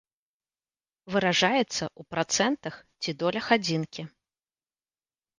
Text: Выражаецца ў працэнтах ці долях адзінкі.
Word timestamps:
Выражаецца 1.15 1.65
ў 1.65 2.01
працэнтах 2.13 2.75
ці 3.03 3.09
долях 3.21 3.45
адзінкі. 3.57 4.01